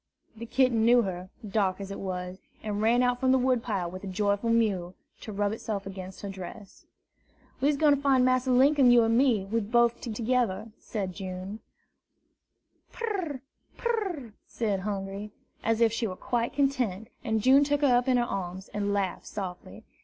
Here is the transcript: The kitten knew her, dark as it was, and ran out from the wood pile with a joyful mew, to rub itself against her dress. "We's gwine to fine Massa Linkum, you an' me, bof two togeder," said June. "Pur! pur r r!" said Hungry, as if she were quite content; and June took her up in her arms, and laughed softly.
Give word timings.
The 0.35 0.47
kitten 0.47 0.83
knew 0.83 1.03
her, 1.03 1.29
dark 1.47 1.79
as 1.79 1.91
it 1.91 1.99
was, 1.99 2.39
and 2.63 2.81
ran 2.81 3.03
out 3.03 3.19
from 3.19 3.31
the 3.31 3.37
wood 3.37 3.61
pile 3.61 3.87
with 3.91 4.03
a 4.03 4.07
joyful 4.07 4.49
mew, 4.49 4.95
to 5.19 5.31
rub 5.31 5.51
itself 5.51 5.85
against 5.85 6.21
her 6.21 6.29
dress. 6.29 6.87
"We's 7.59 7.77
gwine 7.77 7.95
to 7.95 8.01
fine 8.01 8.25
Massa 8.25 8.51
Linkum, 8.51 8.89
you 8.89 9.03
an' 9.03 9.15
me, 9.15 9.45
bof 9.45 10.01
two 10.01 10.09
togeder," 10.11 10.71
said 10.79 11.13
June. 11.13 11.59
"Pur! 12.91 13.41
pur 13.77 14.03
r 14.03 14.07
r!" 14.23 14.33
said 14.47 14.79
Hungry, 14.79 15.33
as 15.63 15.81
if 15.81 15.93
she 15.93 16.07
were 16.07 16.15
quite 16.15 16.51
content; 16.53 17.09
and 17.23 17.39
June 17.43 17.63
took 17.63 17.81
her 17.81 17.95
up 17.95 18.07
in 18.07 18.17
her 18.17 18.23
arms, 18.23 18.69
and 18.69 18.93
laughed 18.93 19.27
softly. 19.27 19.83